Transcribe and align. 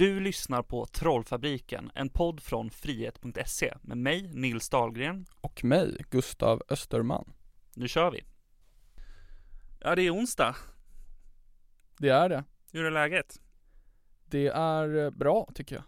Du 0.00 0.20
lyssnar 0.20 0.62
på 0.62 0.86
Trollfabriken, 0.86 1.90
en 1.94 2.08
podd 2.08 2.42
från 2.42 2.70
frihet.se 2.70 3.74
med 3.82 3.98
mig, 3.98 4.30
Nils 4.34 4.68
Dahlgren. 4.68 5.26
Och 5.40 5.64
mig, 5.64 6.04
Gustav 6.10 6.62
Österman. 6.68 7.32
Nu 7.74 7.88
kör 7.88 8.10
vi! 8.10 8.24
Ja, 9.80 9.94
det 9.94 10.02
är 10.02 10.14
onsdag. 10.14 10.56
Det 11.98 12.08
är 12.08 12.28
det. 12.28 12.44
Hur 12.72 12.84
är 12.84 12.90
läget? 12.90 13.40
Det 14.24 14.46
är 14.46 15.04
eh, 15.04 15.10
bra, 15.10 15.48
tycker 15.54 15.76
jag. 15.76 15.84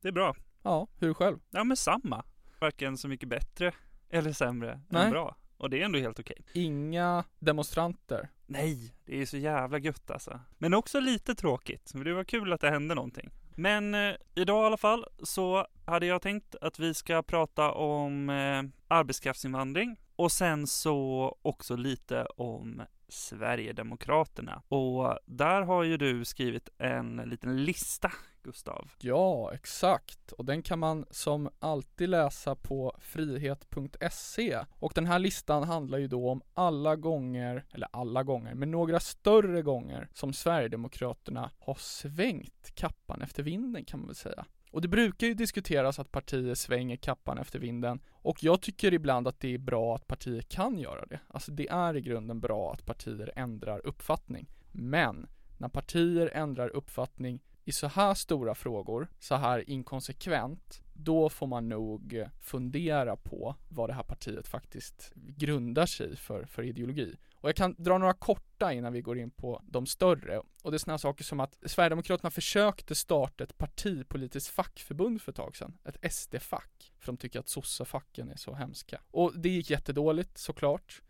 Det 0.00 0.08
är 0.08 0.12
bra. 0.12 0.36
Ja, 0.62 0.88
hur 1.00 1.14
själv? 1.14 1.38
Ja, 1.50 1.64
men 1.64 1.76
samma. 1.76 2.24
Varken 2.60 2.98
så 2.98 3.08
mycket 3.08 3.28
bättre 3.28 3.72
eller 4.10 4.32
sämre 4.32 4.80
Nej. 4.88 5.04
än 5.04 5.10
bra. 5.10 5.36
Och 5.56 5.70
det 5.70 5.80
är 5.80 5.84
ändå 5.84 5.98
helt 5.98 6.20
okej. 6.20 6.44
Inga 6.52 7.24
demonstranter. 7.38 8.28
Nej, 8.46 8.94
det 9.04 9.22
är 9.22 9.26
så 9.26 9.36
jävla 9.36 9.78
gött 9.78 10.10
alltså. 10.10 10.40
Men 10.58 10.74
också 10.74 11.00
lite 11.00 11.34
tråkigt. 11.34 11.90
För 11.90 12.04
det 12.04 12.14
var 12.14 12.24
kul 12.24 12.52
att 12.52 12.60
det 12.60 12.70
hände 12.70 12.94
någonting. 12.94 13.30
Men 13.54 13.94
eh, 13.94 14.14
idag 14.34 14.62
i 14.62 14.66
alla 14.66 14.76
fall 14.76 15.06
så 15.22 15.66
hade 15.84 16.06
jag 16.06 16.22
tänkt 16.22 16.54
att 16.60 16.78
vi 16.78 16.94
ska 16.94 17.22
prata 17.22 17.72
om 17.72 18.30
eh, 18.30 18.62
arbetskraftsinvandring 18.88 20.00
och 20.16 20.32
sen 20.32 20.66
så 20.66 21.36
också 21.42 21.76
lite 21.76 22.24
om 22.24 22.82
Sverigedemokraterna. 23.08 24.62
Och 24.68 25.18
där 25.26 25.62
har 25.62 25.82
ju 25.82 25.96
du 25.96 26.24
skrivit 26.24 26.68
en 26.78 27.16
liten 27.16 27.64
lista, 27.64 28.12
Gustav. 28.44 28.90
Ja, 29.00 29.54
exakt. 29.54 30.32
Och 30.32 30.44
den 30.44 30.62
kan 30.62 30.78
man 30.78 31.06
som 31.10 31.50
alltid 31.58 32.08
läsa 32.08 32.54
på 32.54 32.96
frihet.se. 33.00 34.58
Och 34.70 34.92
den 34.94 35.06
här 35.06 35.18
listan 35.18 35.62
handlar 35.62 35.98
ju 35.98 36.08
då 36.08 36.30
om 36.30 36.42
alla 36.54 36.96
gånger, 36.96 37.64
eller 37.70 37.88
alla 37.92 38.22
gånger, 38.22 38.54
men 38.54 38.70
några 38.70 39.00
större 39.00 39.62
gånger 39.62 40.08
som 40.12 40.32
Sverigedemokraterna 40.32 41.50
har 41.58 41.74
svängt 41.74 42.74
kappan 42.74 43.22
efter 43.22 43.42
vinden 43.42 43.84
kan 43.84 44.00
man 44.00 44.06
väl 44.06 44.16
säga. 44.16 44.44
Och 44.70 44.80
det 44.80 44.88
brukar 44.88 45.26
ju 45.26 45.34
diskuteras 45.34 45.98
att 45.98 46.10
partier 46.10 46.54
svänger 46.54 46.96
kappan 46.96 47.38
efter 47.38 47.58
vinden 47.58 48.00
och 48.12 48.44
jag 48.44 48.62
tycker 48.62 48.94
ibland 48.94 49.28
att 49.28 49.40
det 49.40 49.54
är 49.54 49.58
bra 49.58 49.94
att 49.94 50.06
partier 50.06 50.42
kan 50.42 50.78
göra 50.78 51.06
det. 51.06 51.20
Alltså 51.28 51.52
det 51.52 51.68
är 51.68 51.96
i 51.96 52.00
grunden 52.00 52.40
bra 52.40 52.72
att 52.72 52.86
partier 52.86 53.32
ändrar 53.36 53.86
uppfattning. 53.86 54.48
Men 54.72 55.26
när 55.58 55.68
partier 55.68 56.30
ändrar 56.34 56.68
uppfattning 56.68 57.40
i 57.64 57.72
så 57.72 57.86
här 57.86 58.14
stora 58.14 58.54
frågor, 58.54 59.08
så 59.18 59.34
här 59.34 59.70
inkonsekvent, 59.70 60.82
då 60.92 61.28
får 61.28 61.46
man 61.46 61.68
nog 61.68 62.24
fundera 62.40 63.16
på 63.16 63.56
vad 63.68 63.88
det 63.88 63.94
här 63.94 64.02
partiet 64.02 64.48
faktiskt 64.48 65.12
grundar 65.14 65.86
sig 65.86 66.16
för, 66.16 66.44
för 66.44 66.62
ideologi. 66.62 67.16
Och 67.44 67.48
jag 67.48 67.56
kan 67.56 67.74
dra 67.78 67.98
några 67.98 68.12
korta 68.12 68.72
innan 68.72 68.92
vi 68.92 69.00
går 69.00 69.18
in 69.18 69.30
på 69.30 69.62
de 69.66 69.86
större. 69.86 70.38
Och 70.62 70.70
det 70.70 70.76
är 70.76 70.78
sådana 70.78 70.98
saker 70.98 71.24
som 71.24 71.40
att 71.40 71.58
Sverigedemokraterna 71.66 72.30
försökte 72.30 72.94
starta 72.94 73.44
ett 73.44 73.58
partipolitiskt 73.58 74.54
fackförbund 74.54 75.22
för 75.22 75.32
ett 75.32 75.36
tag 75.36 75.56
sedan. 75.56 75.78
Ett 75.84 76.12
SD-fack. 76.12 76.92
För 76.98 77.06
de 77.06 77.16
tycker 77.16 77.40
att 77.40 77.48
sossefacken 77.48 78.30
är 78.30 78.36
så 78.36 78.54
hemska. 78.54 79.00
Och 79.10 79.32
det 79.38 79.48
gick 79.48 79.70
jättedåligt 79.70 80.38
såklart. 80.38 81.02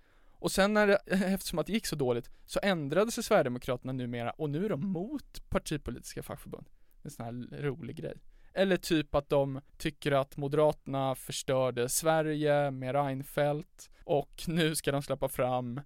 Och 0.44 0.52
sen 0.52 0.74
när 0.74 0.86
det, 0.86 0.98
eftersom 1.06 1.58
att 1.58 1.66
det 1.66 1.72
gick 1.72 1.86
så 1.86 1.96
dåligt, 1.96 2.30
så 2.46 2.60
ändrade 2.62 3.12
sig 3.12 3.24
Sverigedemokraterna 3.24 3.92
numera 3.92 4.30
och 4.30 4.50
nu 4.50 4.64
är 4.64 4.68
de 4.68 4.86
mot 4.86 5.50
partipolitiska 5.50 6.22
fackförbund. 6.22 6.66
Det 7.02 7.06
är 7.06 7.08
en 7.08 7.10
sån 7.10 7.24
här 7.24 7.62
rolig 7.62 7.96
grej. 7.96 8.14
Eller 8.54 8.76
typ 8.76 9.14
att 9.14 9.28
de 9.28 9.60
tycker 9.78 10.12
att 10.12 10.36
Moderaterna 10.36 11.14
förstörde 11.14 11.88
Sverige 11.88 12.70
med 12.70 12.94
Reinfeldt 12.94 13.90
och 14.04 14.44
nu 14.46 14.74
ska 14.74 14.92
de 14.92 15.02
släppa 15.02 15.28
fram 15.28 15.80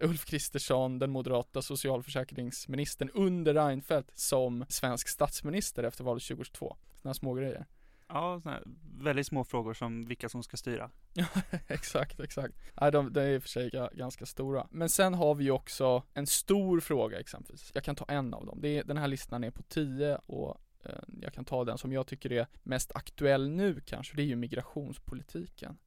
Ulf 0.00 0.24
Kristersson, 0.24 0.98
den 0.98 1.10
moderata 1.10 1.62
socialförsäkringsministern 1.62 3.10
under 3.14 3.54
Reinfeldt 3.54 4.18
som 4.18 4.64
svensk 4.68 5.08
statsminister 5.08 5.84
efter 5.84 6.04
valet 6.04 6.22
2022. 6.22 6.76
Sådana 7.02 7.14
små 7.14 7.34
grejer. 7.34 7.66
Ja, 8.12 8.40
här 8.44 8.62
väldigt 8.98 9.26
små 9.26 9.44
frågor 9.44 9.74
som 9.74 10.04
vilka 10.04 10.28
som 10.28 10.42
ska 10.42 10.56
styra. 10.56 10.90
Ja, 11.12 11.26
exakt, 11.68 12.20
exakt. 12.20 12.54
Nej, 12.80 12.92
de, 12.92 13.12
de 13.12 13.20
är 13.20 13.28
i 13.28 13.38
och 13.38 13.42
för 13.42 13.48
sig 13.48 13.70
ga- 13.70 13.96
ganska 13.96 14.26
stora. 14.26 14.66
Men 14.70 14.88
sen 14.88 15.14
har 15.14 15.34
vi 15.34 15.44
ju 15.44 15.50
också 15.50 16.02
en 16.14 16.26
stor 16.26 16.80
fråga 16.80 17.20
exempelvis. 17.20 17.70
Jag 17.74 17.84
kan 17.84 17.96
ta 17.96 18.04
en 18.08 18.34
av 18.34 18.46
dem. 18.46 18.58
Det 18.62 18.78
är, 18.78 18.84
den 18.84 18.96
här 18.96 19.08
listan 19.08 19.44
är 19.44 19.50
på 19.50 19.62
10 19.62 20.16
och 20.16 20.60
eh, 20.84 20.90
jag 21.22 21.32
kan 21.32 21.44
ta 21.44 21.64
den 21.64 21.78
som 21.78 21.92
jag 21.92 22.06
tycker 22.06 22.32
är 22.32 22.46
mest 22.62 22.92
aktuell 22.94 23.48
nu 23.50 23.80
kanske. 23.80 24.16
Det 24.16 24.22
är 24.22 24.26
ju 24.26 24.36
migrationspolitiken. 24.36 25.78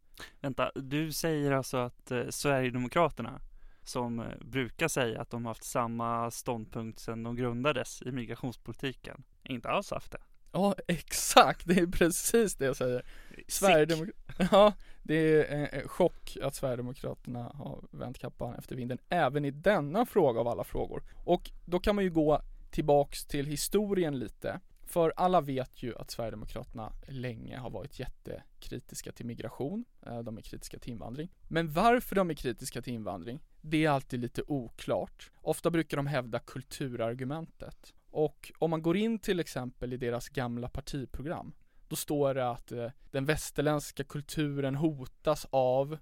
Vänta, 0.41 0.71
du 0.75 1.11
säger 1.11 1.51
alltså 1.51 1.77
att 1.77 2.11
eh, 2.11 2.23
Sverigedemokraterna 2.29 3.41
som 3.83 4.19
eh, 4.19 4.25
brukar 4.41 4.87
säga 4.87 5.21
att 5.21 5.29
de 5.29 5.45
har 5.45 5.49
haft 5.49 5.63
samma 5.63 6.31
ståndpunkt 6.31 6.99
sedan 6.99 7.23
de 7.23 7.35
grundades 7.35 8.01
i 8.01 8.11
migrationspolitiken, 8.11 9.23
inte 9.43 9.69
alls 9.69 9.91
haft 9.91 10.11
det. 10.11 10.21
Ja, 10.55 10.75
exakt. 10.87 11.67
Det 11.67 11.73
är 11.79 11.87
precis 11.87 12.55
det 12.55 12.65
jag 12.65 12.75
säger. 12.75 13.05
Sverigedemokraterna, 13.47 14.49
ja, 14.51 14.73
det 15.03 15.15
är 15.15 15.55
en, 15.57 15.81
en 15.81 15.87
chock 15.87 16.37
att 16.41 16.55
Sverigedemokraterna 16.55 17.51
har 17.55 17.83
vänt 17.91 18.17
kappan 18.19 18.55
efter 18.55 18.75
vinden 18.75 18.97
även 19.09 19.45
i 19.45 19.51
denna 19.51 20.05
fråga 20.05 20.39
av 20.39 20.47
alla 20.47 20.63
frågor. 20.63 21.03
Och 21.25 21.51
då 21.65 21.79
kan 21.79 21.95
man 21.95 22.03
ju 22.03 22.09
gå 22.09 22.41
tillbaks 22.71 23.25
till 23.25 23.45
historien 23.45 24.19
lite. 24.19 24.59
För 24.87 25.13
alla 25.15 25.41
vet 25.41 25.83
ju 25.83 25.95
att 25.97 26.11
Sverigedemokraterna 26.11 26.93
länge 27.07 27.57
har 27.57 27.69
varit 27.69 27.99
jättekritiska 27.99 29.11
till 29.11 29.25
migration. 29.25 29.85
Eh, 30.05 30.19
De 30.19 30.37
är 30.37 30.41
kritiska 30.41 30.79
till 30.79 30.91
invandring. 30.91 31.29
Men 31.47 31.71
varför 31.71 32.15
de 32.15 32.29
är 32.29 32.33
kritiska 32.33 32.81
till 32.81 32.93
invandring, 32.93 33.39
det 33.61 33.85
är 33.85 33.89
alltid 33.89 34.19
lite 34.19 34.41
oklart. 34.47 35.31
Ofta 35.41 35.71
brukar 35.71 35.97
de 35.97 36.07
hävda 36.07 36.39
kulturargumentet. 36.39 37.93
Och 38.15 38.51
om 38.59 38.69
man 38.69 38.81
går 38.81 38.97
in 38.97 39.19
till 39.19 39.39
exempel 39.39 39.93
i 39.93 39.97
deras 39.97 40.29
gamla 40.29 40.69
partiprogram, 40.69 41.53
då 41.87 41.95
står 41.95 42.33
det 42.33 42.49
att 42.49 42.71
eh, 42.71 42.87
den 43.11 43.25
västerländska 43.25 44.03
kulturen 44.03 44.75
hotas 44.75 45.47
av, 45.49 45.97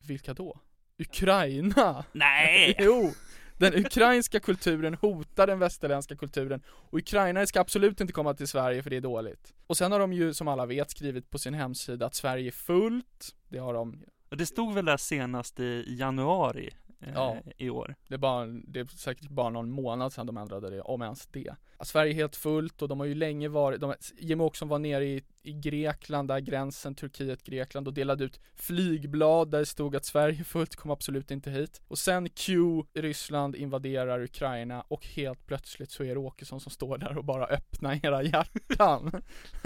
vilka 0.00 0.34
då? 0.34 0.60
Ukraina! 0.98 2.04
Nej! 2.12 2.76
Jo! 2.78 3.12
Den 3.56 3.74
ukrainska 3.74 4.40
kulturen 4.40 4.94
hotar 4.94 5.46
den 5.46 5.58
västerländska 5.58 6.16
kulturen 6.16 6.62
och 6.68 6.98
ukrainare 6.98 7.46
ska 7.46 7.60
absolut 7.60 8.00
inte 8.00 8.12
komma 8.12 8.34
till 8.34 8.48
Sverige 8.48 8.82
för 8.82 8.90
det 8.90 8.96
är 8.96 9.00
dåligt. 9.00 9.54
Och 9.66 9.76
sen 9.76 9.92
har 9.92 9.98
de 9.98 10.12
ju 10.12 10.34
som 10.34 10.48
alla 10.48 10.66
vet 10.66 10.90
skrivit 10.90 11.30
på 11.30 11.38
sin 11.38 11.54
hemsida 11.54 12.06
att 12.06 12.14
Sverige 12.14 12.48
är 12.48 12.52
fullt, 12.52 13.34
det 13.48 13.58
har 13.58 13.74
de, 13.74 14.04
Och 14.30 14.36
det 14.36 14.46
stod 14.46 14.74
väl 14.74 14.84
där 14.84 14.96
senast 14.96 15.60
i 15.60 15.84
januari 15.98 16.70
eh, 17.00 17.12
Ja. 17.14 17.36
i 17.56 17.70
år. 17.70 17.94
det 18.08 18.14
är, 18.14 18.18
bara, 18.18 18.46
det 18.46 18.80
är 18.80 18.84
säkert 18.84 19.28
bara 19.28 19.50
någon 19.50 19.70
månad 19.70 20.12
sedan 20.12 20.26
de 20.26 20.36
ändrade 20.36 20.70
det, 20.70 20.80
om 20.80 21.02
ens 21.02 21.26
det. 21.26 21.54
Sverige 21.82 22.12
är 22.12 22.14
helt 22.14 22.36
fullt 22.36 22.82
och 22.82 22.88
de 22.88 23.00
har 23.00 23.06
ju 23.06 23.14
länge 23.14 23.48
varit, 23.48 23.80
de, 23.80 23.94
Jimmie 24.18 24.46
Åkesson 24.46 24.68
var 24.68 24.78
nere 24.78 25.04
i, 25.04 25.24
i 25.42 25.52
Grekland, 25.52 26.28
där 26.28 26.40
gränsen 26.40 26.94
Turkiet-Grekland 26.94 27.86
och 27.86 27.94
delade 27.94 28.24
ut 28.24 28.40
flygblad 28.54 29.50
där 29.50 29.58
det 29.58 29.66
stod 29.66 29.96
att 29.96 30.04
Sverige 30.04 30.40
är 30.40 30.44
fullt, 30.44 30.76
kom 30.76 30.90
absolut 30.90 31.30
inte 31.30 31.50
hit. 31.50 31.80
Och 31.88 31.98
sen 31.98 32.28
Q, 32.28 32.54
Ryssland 32.94 33.56
invaderar 33.56 34.22
Ukraina 34.22 34.80
och 34.88 35.06
helt 35.06 35.46
plötsligt 35.46 35.90
så 35.90 36.04
är 36.04 36.14
det 36.14 36.20
Åkesson 36.20 36.60
som 36.60 36.72
står 36.72 36.98
där 36.98 37.18
och 37.18 37.24
bara 37.24 37.46
öppnar 37.46 38.00
era 38.06 38.22
hjärtan. 38.22 39.22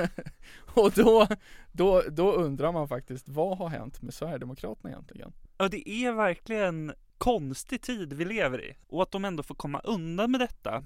och 0.75 0.93
då, 0.93 1.26
då, 1.72 2.03
då 2.10 2.32
undrar 2.32 2.72
man 2.72 2.88
faktiskt, 2.88 3.28
vad 3.28 3.59
har 3.59 3.69
hänt 3.69 4.03
med 4.03 4.14
Sverigedemokraterna 4.14 4.91
egentligen? 4.91 5.32
Ja, 5.59 5.69
det 5.69 5.88
är 5.88 6.12
verkligen 6.12 6.93
konstig 7.22 7.82
tid 7.82 8.12
vi 8.12 8.24
lever 8.24 8.64
i. 8.64 8.76
Och 8.86 9.02
att 9.02 9.10
de 9.10 9.24
ändå 9.24 9.42
får 9.42 9.54
komma 9.54 9.80
undan 9.80 10.30
med 10.30 10.40
detta. 10.40 10.84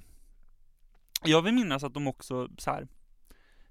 Jag 1.24 1.42
vill 1.42 1.54
minnas 1.54 1.84
att 1.84 1.94
de 1.94 2.06
också 2.06 2.48
så 2.58 2.70
här 2.70 2.88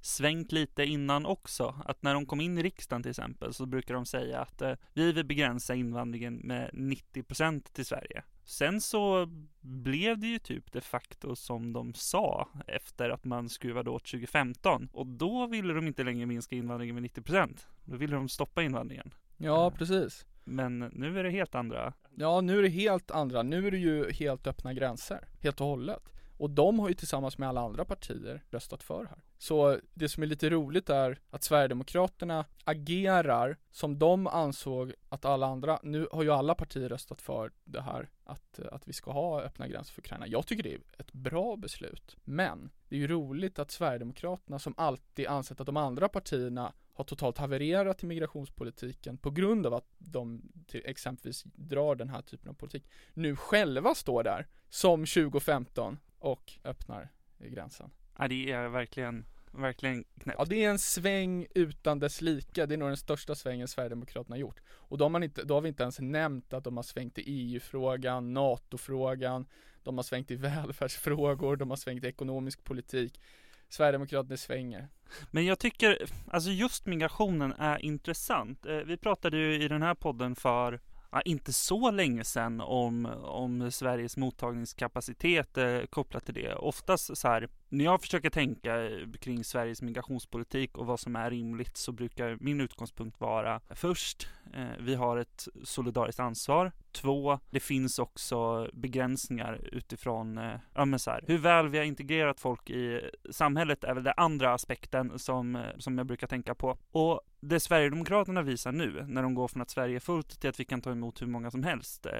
svängt 0.02 0.52
lite 0.52 0.86
innan 0.86 1.26
också. 1.26 1.76
Att 1.86 2.04
när 2.04 2.14
de 2.14 2.26
kom 2.26 2.42
in 2.42 2.58
i 2.58 2.64
riksdagen 2.64 3.04
till 3.04 3.10
exempel 3.10 3.54
så 3.54 3.66
brukar 3.66 3.94
de 3.94 4.06
säga 4.06 4.42
att 4.42 4.62
eh, 4.62 4.74
vi 4.94 5.12
vill 5.12 5.26
begränsa 5.26 5.76
invandringen 5.76 6.36
med 6.36 6.70
90% 6.74 7.74
till 7.74 7.86
Sverige. 7.86 8.24
Sen 8.44 8.82
så 8.82 9.30
blev 9.62 10.20
det 10.20 10.28
ju 10.28 10.40
typ 10.40 10.72
de 10.72 10.82
facto 10.82 11.36
som 11.36 11.74
de 11.74 11.94
sa 11.94 12.50
efter 12.68 13.10
att 13.10 13.24
man 13.24 13.50
skruvade 13.50 13.90
åt 13.90 14.06
2015. 14.06 14.90
Och 14.94 15.08
då 15.08 15.48
ville 15.48 15.74
de 15.74 15.88
inte 15.88 16.04
längre 16.04 16.26
minska 16.26 16.56
invandringen 16.56 16.96
med 16.96 17.04
90%. 17.04 17.66
Då 17.84 17.98
ville 17.98 18.16
de 18.16 18.30
stoppa 18.30 18.64
invandringen. 18.64 19.14
Ja, 19.38 19.72
precis. 19.72 20.26
Men 20.46 20.80
nu 20.80 21.20
är 21.20 21.24
det 21.24 21.30
helt 21.30 21.56
andra. 21.56 21.94
Ja, 22.16 22.42
nu 22.42 22.60
är 22.60 22.64
det 22.64 22.70
helt 22.70 23.12
andra. 23.12 23.44
Nu 23.44 23.68
är 23.68 23.72
det 23.72 23.78
ju 23.78 24.12
helt 24.12 24.48
öppna 24.48 24.74
gränser. 24.74 25.28
Helt 25.42 25.62
och 25.62 25.68
hållet. 25.68 26.12
Och 26.38 26.50
de 26.50 26.80
har 26.80 26.88
ju 26.90 26.94
tillsammans 26.94 27.38
med 27.38 27.50
alla 27.50 27.62
andra 27.62 27.86
partier 27.86 28.44
röstat 28.52 28.84
för 28.84 29.06
här. 29.06 29.20
Så 29.38 29.80
det 29.94 30.10
som 30.10 30.24
är 30.24 30.28
lite 30.28 30.50
roligt 30.50 30.90
är 30.90 31.20
att 31.30 31.44
Sverigedemokraterna 31.44 32.46
agerar 32.64 33.58
som 33.72 34.00
de 34.00 34.28
ansåg 34.28 34.94
att 35.10 35.26
alla 35.26 35.48
andra, 35.48 35.80
nu 35.84 36.08
har 36.12 36.24
ju 36.24 36.32
alla 36.32 36.56
partier 36.56 36.90
röstat 36.90 37.22
för 37.22 37.52
det 37.64 37.82
här 37.82 38.10
att, 38.24 38.60
att 38.60 38.88
vi 38.88 38.94
ska 38.94 39.12
ha 39.12 39.42
öppna 39.42 39.68
gränser 39.68 39.94
för 39.94 40.02
Ukraina. 40.02 40.28
Jag 40.28 40.48
tycker 40.48 40.64
det 40.64 40.74
är 40.74 40.82
ett 40.98 41.14
bra 41.14 41.56
beslut. 41.56 42.18
Men 42.24 42.70
det 42.90 42.96
är 42.96 43.00
ju 43.00 43.08
roligt 43.08 43.60
att 43.60 43.72
Sverigedemokraterna 43.72 44.60
som 44.60 44.74
alltid 44.78 45.28
ansett 45.28 45.60
att 45.60 45.66
de 45.66 45.78
andra 45.78 46.10
partierna 46.10 46.74
har 46.96 47.04
totalt 47.04 47.38
havererat 47.38 48.04
i 48.04 48.06
migrationspolitiken 48.06 49.18
på 49.18 49.32
grund 49.32 49.66
av 49.66 49.74
att 49.74 49.88
de 49.98 50.42
till 50.68 50.82
exempelvis 50.86 51.44
drar 51.44 51.96
den 51.96 52.10
här 52.10 52.22
typen 52.22 52.50
av 52.50 52.54
politik 52.54 52.90
nu 53.14 53.36
själva 53.36 53.96
står 53.96 54.24
där 54.24 54.48
som 54.70 55.06
2015 55.06 56.00
och 56.20 56.54
öppnar 56.64 57.10
gränsen. 57.38 57.92
Ja, 58.18 58.28
det 58.28 58.52
är 58.52 58.68
verkligen 58.68 59.26
verkligen 59.52 60.04
knäppt. 60.20 60.40
Ja 60.40 60.46
det 60.46 60.64
är 60.64 60.70
en 60.70 60.80
sväng 60.80 61.48
utan 61.56 62.00
dess 62.00 62.22
like, 62.22 62.66
det 62.66 62.76
är 62.76 62.78
nog 62.78 62.90
den 62.90 62.98
största 62.98 63.36
svängen 63.36 63.68
Sverigedemokraterna 63.68 64.36
har 64.36 64.40
gjort. 64.40 64.62
Och 64.68 64.98
då 64.98 65.06
har, 65.06 65.10
man 65.10 65.24
inte, 65.24 65.44
då 65.44 65.54
har 65.54 65.62
vi 65.62 65.68
inte 65.68 65.84
ens 65.84 66.00
nämnt 66.00 66.54
att 66.54 66.64
de 66.64 66.76
har 66.78 66.84
svängt 66.84 67.18
i 67.18 67.22
EU-frågan, 67.26 68.34
NATO-frågan, 68.34 69.46
de 69.84 69.98
har 69.98 70.04
svängt 70.04 70.32
i 70.32 70.36
välfärdsfrågor, 70.36 71.56
de 71.56 71.70
har 71.70 71.78
svängt 71.78 72.04
i 72.04 72.08
ekonomisk 72.08 72.64
politik. 72.64 73.22
Sverigedemokraterna 73.70 74.38
svänger. 74.38 74.88
Men 75.32 75.46
jag 75.46 75.60
tycker, 75.60 75.98
alltså 76.28 76.50
just 76.50 76.86
migrationen 76.86 77.54
är 77.54 77.86
intressant. 77.86 78.66
Eh, 78.66 78.76
vi 78.76 78.98
pratade 78.98 79.38
ju 79.38 79.64
i 79.64 79.68
den 79.68 79.82
här 79.82 79.96
podden 79.96 80.36
för 80.36 80.80
ja, 81.16 81.22
inte 81.22 81.54
så 81.54 81.92
länge 81.92 82.24
sedan 82.24 82.62
om, 82.62 83.06
om 83.24 83.72
Sveriges 83.72 84.18
mottagningskapacitet 84.18 85.58
eh, 85.58 85.80
kopplat 85.90 86.26
till 86.26 86.34
det. 86.34 86.54
Oftast 86.54 87.18
så 87.18 87.28
här, 87.28 87.50
när 87.70 87.86
jag 87.86 88.02
försöker 88.02 88.30
tänka 88.30 88.84
eh, 88.84 89.12
kring 89.20 89.44
Sveriges 89.44 89.82
migrationspolitik 89.82 90.78
och 90.78 90.86
vad 90.86 91.00
som 91.00 91.16
är 91.16 91.30
rimligt 91.30 91.78
så 91.78 91.92
brukar 91.92 92.38
min 92.40 92.62
utgångspunkt 92.62 93.20
vara 93.20 93.62
först, 93.70 94.28
eh, 94.54 94.66
vi 94.80 94.96
har 94.96 95.18
ett 95.18 95.48
solidariskt 95.64 96.20
ansvar. 96.20 96.72
Två, 96.92 97.40
det 97.50 97.60
finns 97.60 98.00
också 98.00 98.70
begränsningar 98.74 99.70
utifrån, 99.72 100.38
eh, 100.38 100.60
ja 100.74 100.86
men 100.86 101.00
så 101.00 101.12
här, 101.12 101.24
hur 101.28 101.38
väl 101.38 101.70
vi 101.70 101.78
har 101.78 101.86
integrerat 101.86 102.40
folk 102.40 102.70
i 102.70 102.94
eh, 102.94 103.32
samhället 103.32 103.84
är 103.84 103.94
väl 103.94 104.04
den 104.04 104.14
andra 104.18 104.54
aspekten 104.54 105.20
som, 105.20 105.56
eh, 105.56 105.62
som 105.78 105.98
jag 105.98 106.08
brukar 106.08 106.28
tänka 106.28 106.56
på. 106.56 106.78
Och 106.92 107.22
det 107.48 107.60
Sverigedemokraterna 107.60 108.42
visar 108.42 108.72
nu, 108.72 109.06
när 109.08 109.24
de 109.24 109.34
går 109.34 109.48
från 109.48 109.62
att 109.62 109.70
Sverige 109.70 109.96
är 109.96 110.00
fullt 110.00 110.40
till 110.42 110.50
att 110.50 110.60
vi 110.60 110.66
kan 110.66 110.82
ta 110.82 110.92
emot 110.92 111.22
hur 111.22 111.28
många 111.28 111.52
som 111.52 111.64
helst, 111.64 112.06
eh, 112.06 112.12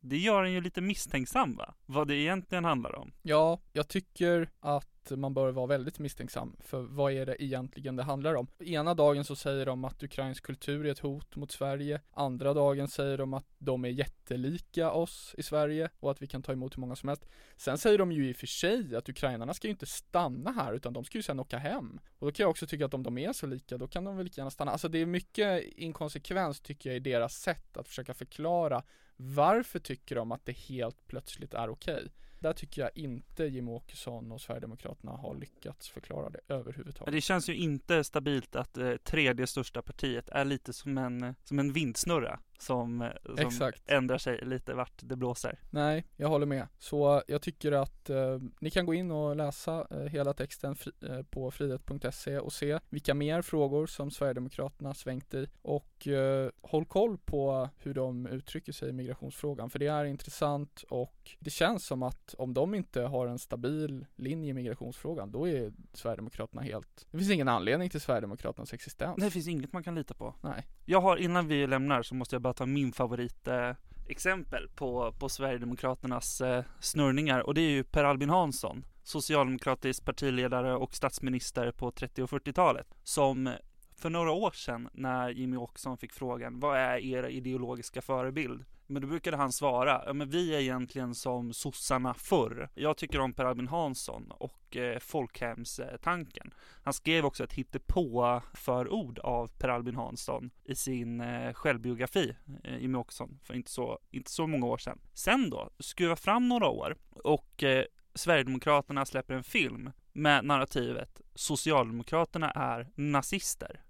det 0.00 0.18
gör 0.18 0.44
en 0.44 0.52
ju 0.52 0.60
lite 0.60 0.80
misstänksam 0.80 1.56
va? 1.56 1.74
Vad 1.86 2.08
det 2.08 2.14
egentligen 2.14 2.64
handlar 2.64 2.94
om. 2.98 3.12
Ja, 3.22 3.60
jag 3.72 3.88
tycker 3.88 4.50
att 4.60 4.93
man 5.10 5.34
bör 5.34 5.52
vara 5.52 5.66
väldigt 5.66 5.98
misstänksam 5.98 6.56
för 6.60 6.82
vad 6.82 7.12
är 7.12 7.26
det 7.26 7.42
egentligen 7.42 7.96
det 7.96 8.02
handlar 8.02 8.34
om? 8.34 8.46
Ena 8.58 8.94
dagen 8.94 9.24
så 9.24 9.36
säger 9.36 9.66
de 9.66 9.84
att 9.84 10.02
ukrainsk 10.02 10.44
kultur 10.44 10.86
är 10.86 10.90
ett 10.90 10.98
hot 10.98 11.36
mot 11.36 11.52
Sverige. 11.52 12.00
Andra 12.12 12.54
dagen 12.54 12.88
säger 12.88 13.18
de 13.18 13.34
att 13.34 13.46
de 13.58 13.84
är 13.84 13.88
jättelika 13.88 14.90
oss 14.90 15.34
i 15.38 15.42
Sverige 15.42 15.90
och 16.00 16.10
att 16.10 16.22
vi 16.22 16.26
kan 16.26 16.42
ta 16.42 16.52
emot 16.52 16.76
hur 16.76 16.80
många 16.80 16.96
som 16.96 17.08
helst. 17.08 17.26
Sen 17.56 17.78
säger 17.78 17.98
de 17.98 18.12
ju 18.12 18.28
i 18.28 18.32
och 18.32 18.36
för 18.36 18.46
sig 18.46 18.96
att 18.96 19.08
ukrainarna 19.08 19.54
ska 19.54 19.66
ju 19.66 19.72
inte 19.72 19.86
stanna 19.86 20.50
här 20.52 20.72
utan 20.72 20.92
de 20.92 21.04
ska 21.04 21.18
ju 21.18 21.22
sen 21.22 21.40
åka 21.40 21.58
hem. 21.58 22.00
Och 22.18 22.26
då 22.26 22.32
kan 22.32 22.44
jag 22.44 22.50
också 22.50 22.66
tycka 22.66 22.86
att 22.86 22.94
om 22.94 23.02
de 23.02 23.18
är 23.18 23.32
så 23.32 23.46
lika 23.46 23.78
då 23.78 23.88
kan 23.88 24.04
de 24.04 24.16
väl 24.16 24.24
lika 24.24 24.40
gärna 24.40 24.50
stanna. 24.50 24.70
Alltså 24.72 24.88
det 24.88 24.98
är 24.98 25.06
mycket 25.06 25.62
inkonsekvens 25.76 26.60
tycker 26.60 26.90
jag 26.90 26.96
i 26.96 27.00
deras 27.00 27.34
sätt 27.34 27.76
att 27.76 27.88
försöka 27.88 28.14
förklara 28.14 28.82
varför 29.16 29.78
tycker 29.78 30.16
de 30.16 30.32
att 30.32 30.44
det 30.44 30.56
helt 30.56 31.06
plötsligt 31.06 31.54
är 31.54 31.68
okej? 31.68 32.08
Där 32.44 32.52
tycker 32.52 32.82
jag 32.82 32.90
inte 32.94 33.44
Jimmie 33.44 33.74
Åkesson 33.74 34.32
och 34.32 34.40
Sverigedemokraterna 34.40 35.12
har 35.12 35.34
lyckats 35.34 35.88
förklara 35.88 36.30
det 36.30 36.40
Men 36.46 36.58
överhuvudtaget. 36.58 37.14
det 37.14 37.20
känns 37.20 37.48
ju 37.48 37.56
inte 37.56 38.04
stabilt 38.04 38.56
att 38.56 38.76
eh, 38.76 38.96
tredje 38.96 39.46
största 39.46 39.82
partiet 39.82 40.28
är 40.28 40.44
lite 40.44 40.72
som 40.72 40.98
en, 40.98 41.34
som 41.44 41.58
en 41.58 41.72
vindsnurra 41.72 42.40
som, 42.58 43.10
som 43.24 43.38
Exakt. 43.38 43.82
ändrar 43.86 44.18
sig 44.18 44.38
lite 44.42 44.74
vart 44.74 44.92
det 45.02 45.16
blåser. 45.16 45.58
Nej, 45.70 46.06
jag 46.16 46.28
håller 46.28 46.46
med. 46.46 46.68
Så 46.78 47.22
jag 47.26 47.42
tycker 47.42 47.72
att 47.72 48.10
eh, 48.10 48.38
ni 48.60 48.70
kan 48.70 48.86
gå 48.86 48.94
in 48.94 49.10
och 49.10 49.36
läsa 49.36 49.86
eh, 49.90 49.98
hela 49.98 50.32
texten 50.32 50.76
fri, 50.76 50.92
eh, 51.08 51.22
på 51.22 51.50
frihet.se 51.50 52.38
och 52.38 52.52
se 52.52 52.78
vilka 52.90 53.14
mer 53.14 53.42
frågor 53.42 53.86
som 53.86 54.10
Sverigedemokraterna 54.10 54.94
svängt 54.94 55.34
i 55.34 55.48
och 55.62 56.08
eh, 56.08 56.50
håll 56.62 56.84
koll 56.84 57.18
på 57.18 57.68
hur 57.78 57.94
de 57.94 58.26
uttrycker 58.26 58.72
sig 58.72 58.88
i 58.88 58.92
migrationsfrågan 58.92 59.70
för 59.70 59.78
det 59.78 59.86
är 59.86 60.04
intressant 60.04 60.84
och 60.88 61.36
det 61.38 61.50
känns 61.50 61.86
som 61.86 62.02
att 62.02 62.34
om 62.38 62.54
de 62.54 62.74
inte 62.74 63.02
har 63.02 63.26
en 63.26 63.38
stabil 63.38 64.06
linje 64.16 64.50
i 64.50 64.54
migrationsfrågan 64.54 65.30
då 65.30 65.48
är 65.48 65.72
Sverigedemokraterna 65.92 66.62
helt 66.62 67.06
Det 67.10 67.18
finns 67.18 67.30
ingen 67.30 67.48
anledning 67.48 67.90
till 67.90 68.00
Sverigedemokraternas 68.00 68.72
existens. 68.72 69.16
Det 69.20 69.30
finns 69.30 69.48
inget 69.48 69.72
man 69.72 69.82
kan 69.82 69.94
lita 69.94 70.14
på. 70.14 70.34
Nej. 70.40 70.66
Jag 70.84 71.00
har, 71.00 71.16
innan 71.16 71.48
vi 71.48 71.66
lämnar 71.66 72.02
så 72.02 72.14
måste 72.14 72.34
jag 72.34 72.42
bara 72.44 72.54
ta 72.54 72.66
min 72.66 72.92
favorit 72.92 73.48
eh, 73.48 73.70
exempel 74.08 74.68
på, 74.74 75.12
på 75.18 75.28
Sverigedemokraternas 75.28 76.40
eh, 76.40 76.64
snurrningar 76.80 77.40
och 77.40 77.54
det 77.54 77.60
är 77.60 77.70
ju 77.70 77.84
Per 77.84 78.04
Albin 78.04 78.30
Hansson, 78.30 78.84
socialdemokratisk 79.02 80.04
partiledare 80.04 80.74
och 80.76 80.94
statsminister 80.94 81.70
på 81.70 81.90
30 81.90 82.22
och 82.22 82.30
40-talet, 82.30 82.86
som 83.02 83.50
för 83.96 84.10
några 84.10 84.32
år 84.32 84.50
sedan 84.50 84.88
när 84.92 85.30
Jimmy 85.30 85.56
Åkesson 85.56 85.98
fick 85.98 86.12
frågan 86.12 86.60
vad 86.60 86.78
är 86.78 86.98
era 86.98 87.30
ideologiska 87.30 88.02
förebild? 88.02 88.64
Men 88.86 89.02
då 89.02 89.08
brukade 89.08 89.36
han 89.36 89.52
svara, 89.52 90.02
ja 90.06 90.12
men 90.12 90.30
vi 90.30 90.54
är 90.54 90.60
egentligen 90.60 91.14
som 91.14 91.52
sossarna 91.52 92.14
förr. 92.14 92.68
Jag 92.74 92.96
tycker 92.96 93.20
om 93.20 93.32
Per 93.32 93.44
Albin 93.44 93.68
Hansson 93.68 94.30
och 94.30 94.63
eh, 94.76 94.98
folkhemstanken. 94.98 96.54
Han 96.82 96.92
skrev 96.94 97.24
också 97.24 97.44
ett 97.44 97.52
hittepå 97.52 98.42
förord 98.54 99.18
av 99.18 99.46
Per 99.58 99.68
Albin 99.68 99.96
Hansson 99.96 100.50
i 100.64 100.74
sin 100.74 101.20
eh, 101.20 101.52
självbiografi, 101.52 102.36
eh, 102.64 102.76
Jimmy 102.76 102.98
Åkesson, 102.98 103.38
för 103.42 103.54
inte 103.54 103.70
så, 103.70 103.98
inte 104.10 104.30
så 104.30 104.46
många 104.46 104.66
år 104.66 104.78
sedan. 104.78 104.98
Sen 105.14 105.50
då, 105.50 105.70
skruva 105.78 106.16
fram 106.16 106.48
några 106.48 106.68
år 106.68 106.96
och 107.10 107.62
eh, 107.62 107.84
Sverigedemokraterna 108.14 109.06
släpper 109.06 109.34
en 109.34 109.44
film 109.44 109.90
med 110.12 110.44
narrativet 110.44 111.20
Socialdemokraterna 111.34 112.50
är 112.50 112.88
nazister. 112.94 113.80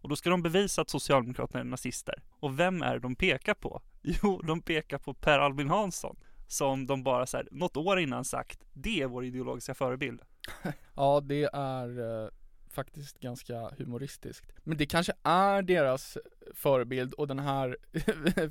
Och 0.00 0.08
då 0.08 0.16
ska 0.16 0.30
de 0.30 0.42
bevisa 0.42 0.82
att 0.82 0.90
Socialdemokraterna 0.90 1.60
är 1.60 1.64
nazister. 1.64 2.22
Och 2.30 2.58
vem 2.58 2.82
är 2.82 2.94
det 2.94 3.00
de 3.00 3.16
pekar 3.16 3.54
på? 3.54 3.82
Jo, 4.02 4.42
de 4.42 4.62
pekar 4.62 4.98
på 4.98 5.14
Per 5.14 5.38
Albin 5.38 5.68
Hansson. 5.68 6.16
Som 6.48 6.86
de 6.86 7.02
bara 7.02 7.26
så 7.26 7.36
här, 7.36 7.48
något 7.50 7.76
år 7.76 8.00
innan 8.00 8.24
sagt, 8.24 8.60
det 8.72 9.02
är 9.02 9.06
vår 9.06 9.24
ideologiska 9.24 9.74
förebild. 9.74 10.22
Ja, 10.94 11.20
det 11.20 11.50
är 11.52 12.00
eh, 12.24 12.28
faktiskt 12.70 13.18
ganska 13.20 13.70
humoristiskt. 13.78 14.52
Men 14.64 14.76
det 14.76 14.86
kanske 14.86 15.12
är 15.22 15.62
deras 15.62 16.18
förebild 16.54 17.14
och 17.14 17.28
den 17.28 17.38
här 17.38 17.76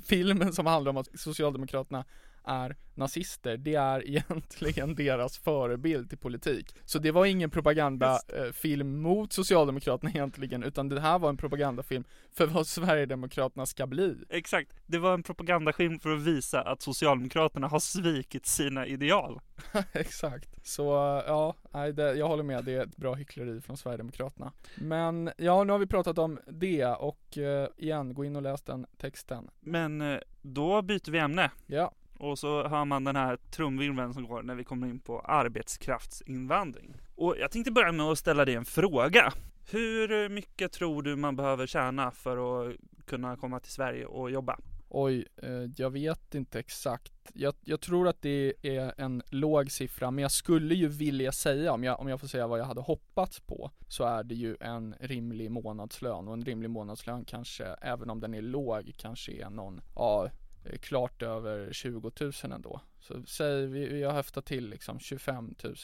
filmen 0.00 0.52
som 0.52 0.66
handlar 0.66 0.90
om 0.90 0.96
att 0.96 1.08
Socialdemokraterna 1.20 2.04
är 2.44 2.76
nazister, 2.98 3.56
det 3.56 3.74
är 3.74 4.08
egentligen 4.08 4.94
deras 4.94 5.38
förebild 5.38 6.08
till 6.08 6.18
politik. 6.18 6.74
Så 6.84 6.98
det 6.98 7.10
var 7.10 7.26
ingen 7.26 7.50
propagandafilm 7.50 9.00
mot 9.00 9.32
Socialdemokraterna 9.32 10.10
egentligen, 10.14 10.62
utan 10.62 10.88
det 10.88 11.00
här 11.00 11.18
var 11.18 11.28
en 11.28 11.36
propagandafilm 11.36 12.04
för 12.32 12.46
vad 12.46 12.66
Sverigedemokraterna 12.66 13.66
ska 13.66 13.86
bli. 13.86 14.16
Exakt, 14.28 14.72
det 14.86 14.98
var 14.98 15.14
en 15.14 15.22
propagandafilm 15.22 16.00
för 16.00 16.10
att 16.10 16.22
visa 16.22 16.62
att 16.62 16.82
Socialdemokraterna 16.82 17.68
har 17.68 17.80
svikit 17.80 18.46
sina 18.46 18.86
ideal. 18.86 19.40
Exakt. 19.92 20.66
Så 20.66 20.84
ja, 21.26 21.54
nej, 21.70 21.92
det, 21.92 22.14
jag 22.14 22.28
håller 22.28 22.42
med, 22.42 22.64
det 22.64 22.72
är 22.72 22.82
ett 22.82 22.96
bra 22.96 23.14
hyckleri 23.14 23.60
från 23.60 23.76
Sverigedemokraterna. 23.76 24.52
Men 24.74 25.30
ja, 25.36 25.64
nu 25.64 25.72
har 25.72 25.78
vi 25.78 25.86
pratat 25.86 26.18
om 26.18 26.38
det 26.46 26.84
och 26.84 27.38
eh, 27.38 27.68
igen, 27.76 28.14
gå 28.14 28.24
in 28.24 28.36
och 28.36 28.42
läs 28.42 28.62
den 28.62 28.86
texten. 28.96 29.50
Men 29.60 30.00
eh, 30.00 30.18
då 30.42 30.82
byter 30.82 31.10
vi 31.10 31.18
ämne. 31.18 31.50
Ja, 31.66 31.92
och 32.18 32.38
så 32.38 32.68
hör 32.68 32.84
man 32.84 33.04
den 33.04 33.16
här 33.16 33.36
trumvirveln 33.36 34.14
som 34.14 34.24
går 34.24 34.42
när 34.42 34.54
vi 34.54 34.64
kommer 34.64 34.86
in 34.86 35.00
på 35.00 35.20
arbetskraftsinvandring. 35.20 36.96
Och 37.14 37.36
jag 37.38 37.50
tänkte 37.50 37.72
börja 37.72 37.92
med 37.92 38.06
att 38.06 38.18
ställa 38.18 38.44
dig 38.44 38.54
en 38.54 38.64
fråga. 38.64 39.32
Hur 39.70 40.28
mycket 40.28 40.72
tror 40.72 41.02
du 41.02 41.16
man 41.16 41.36
behöver 41.36 41.66
tjäna 41.66 42.10
för 42.10 42.68
att 42.68 42.76
kunna 43.06 43.36
komma 43.36 43.60
till 43.60 43.72
Sverige 43.72 44.06
och 44.06 44.30
jobba? 44.30 44.58
oj, 44.88 45.26
eh, 45.36 45.70
jag 45.76 45.90
vet 45.90 46.34
inte 46.34 46.58
exakt. 46.58 47.12
Jag, 47.34 47.54
jag 47.64 47.80
tror 47.80 48.08
att 48.08 48.22
det 48.22 48.54
är 48.62 48.94
en 48.96 49.22
låg 49.30 49.70
siffra, 49.70 50.10
men 50.10 50.22
jag 50.22 50.32
skulle 50.32 50.74
ju 50.74 50.88
vilja 50.88 51.32
säga, 51.32 51.72
om 51.72 51.84
jag, 51.84 52.00
om 52.00 52.08
jag 52.08 52.20
får 52.20 52.26
säga 52.26 52.46
vad 52.46 52.58
jag 52.58 52.64
hade 52.64 52.80
hoppats 52.80 53.40
på, 53.40 53.70
så 53.88 54.04
är 54.04 54.24
det 54.24 54.34
ju 54.34 54.56
en 54.60 54.94
rimlig 55.00 55.50
månadslön 55.50 56.28
och 56.28 56.34
en 56.34 56.44
rimlig 56.44 56.70
månadslön 56.70 57.24
kanske, 57.24 57.64
även 57.64 58.10
om 58.10 58.20
den 58.20 58.34
är 58.34 58.42
låg, 58.42 58.92
kanske 58.96 59.32
är 59.32 59.50
någon, 59.50 59.80
ja, 59.94 60.28
Eh, 60.68 60.78
klart 60.78 61.22
över 61.22 61.72
20 61.72 62.12
000 62.20 62.32
ändå. 62.42 62.80
Så 63.00 63.22
säg, 63.26 63.66
vi, 63.66 63.88
vi 63.88 64.02
har 64.02 64.12
höftat 64.12 64.46
till 64.46 64.68
liksom 64.68 65.00
25 65.00 65.54
000. 65.64 65.74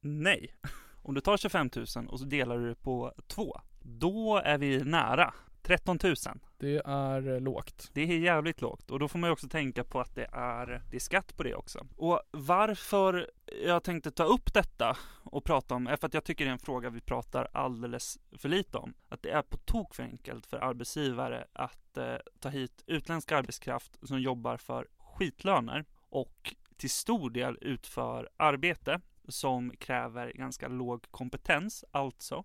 Nej. 0.00 0.54
Om 1.02 1.14
du 1.14 1.20
tar 1.20 1.36
25 1.36 1.70
000 1.74 1.86
och 2.08 2.18
så 2.18 2.24
delar 2.24 2.58
du 2.58 2.68
det 2.68 2.74
på 2.74 3.14
två, 3.26 3.60
då 3.82 4.36
är 4.44 4.58
vi 4.58 4.84
nära. 4.84 5.34
13 5.64 5.98
000. 6.02 6.14
Det 6.58 6.82
är 6.84 7.28
eh, 7.28 7.40
lågt. 7.40 7.90
Det 7.92 8.02
är 8.02 8.18
jävligt 8.18 8.60
lågt 8.60 8.90
och 8.90 8.98
då 8.98 9.08
får 9.08 9.18
man 9.18 9.28
ju 9.28 9.32
också 9.32 9.48
tänka 9.48 9.84
på 9.84 10.00
att 10.00 10.14
det 10.14 10.28
är, 10.32 10.82
det 10.90 10.96
är 10.96 11.00
skatt 11.00 11.36
på 11.36 11.42
det 11.42 11.54
också. 11.54 11.86
Och 11.96 12.22
varför 12.30 13.30
jag 13.64 13.82
tänkte 13.82 14.10
ta 14.10 14.24
upp 14.24 14.54
detta 14.54 14.96
och 15.24 15.44
prata 15.44 15.74
om 15.74 15.86
är 15.86 15.96
för 15.96 16.06
att 16.06 16.14
jag 16.14 16.24
tycker 16.24 16.44
det 16.44 16.50
är 16.50 16.52
en 16.52 16.58
fråga 16.58 16.90
vi 16.90 17.00
pratar 17.00 17.48
alldeles 17.52 18.18
för 18.32 18.48
lite 18.48 18.78
om. 18.78 18.94
Att 19.08 19.22
det 19.22 19.30
är 19.30 19.42
på 19.42 19.56
tok 19.56 19.94
för 19.94 20.02
enkelt 20.02 20.46
för 20.46 20.56
arbetsgivare 20.56 21.46
att 21.52 21.96
eh, 21.96 22.16
ta 22.40 22.48
hit 22.48 22.82
utländsk 22.86 23.32
arbetskraft 23.32 23.98
som 24.02 24.20
jobbar 24.20 24.56
för 24.56 24.88
skitlöner 24.98 25.84
och 26.08 26.54
till 26.76 26.90
stor 26.90 27.30
del 27.30 27.58
utför 27.60 28.28
arbete 28.36 29.00
som 29.28 29.70
kräver 29.76 30.32
ganska 30.34 30.68
låg 30.68 31.10
kompetens, 31.10 31.84
alltså 31.90 32.44